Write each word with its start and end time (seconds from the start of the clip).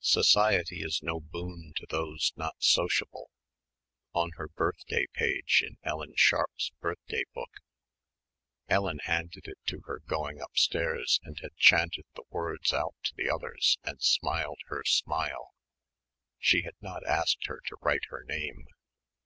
"Society 0.00 0.82
is 0.82 1.00
no 1.02 1.18
boon 1.18 1.72
to 1.76 1.86
those 1.88 2.34
not 2.36 2.56
sociable" 2.62 3.30
on 4.12 4.32
her 4.32 4.48
birthday 4.48 5.06
page 5.14 5.62
in 5.66 5.78
Ellen 5.82 6.12
Sharpe's 6.14 6.72
birthday 6.82 7.22
book. 7.34 7.52
Ellen 8.68 8.98
handed 9.04 9.48
it 9.48 9.56
to 9.68 9.80
her 9.86 10.00
going 10.00 10.42
upstairs 10.42 11.20
and 11.22 11.38
had 11.40 11.56
chanted 11.56 12.04
the 12.14 12.24
words 12.28 12.74
out 12.74 12.96
to 13.04 13.14
the 13.16 13.30
others 13.30 13.78
and 13.82 13.98
smiled 14.02 14.60
her 14.66 14.84
smile... 14.84 15.54
she 16.38 16.64
had 16.64 16.76
not 16.82 17.02
asked 17.06 17.46
her 17.46 17.62
to 17.68 17.78
write 17.80 18.04
her 18.10 18.24
name 18.24 18.66